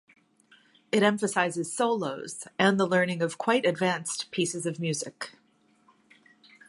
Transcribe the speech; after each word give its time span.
It 0.91 1.03
emphasizes 1.03 1.71
solos, 1.71 2.47
and 2.57 2.79
the 2.79 2.87
learning 2.87 3.21
of 3.21 3.37
quite 3.37 3.67
advanced 3.67 4.31
pieces 4.31 4.65
of 4.65 4.79
music. 4.79 5.35